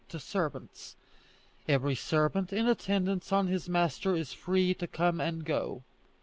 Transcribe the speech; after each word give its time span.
to 0.09 0.19
servants: 0.19 0.95
"Every 1.67 1.93
servant 1.93 2.51
in 2.51 2.67
attendance 2.67 3.31
on 3.31 3.45
his 3.45 3.69
master 3.69 4.15
is 4.15 4.33
free 4.33 4.73
to 4.73 4.87
come 4.87 5.21
and 5.21 5.45
go." 5.45 5.83